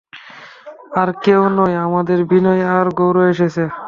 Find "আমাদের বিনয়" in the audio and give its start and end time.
1.87-2.63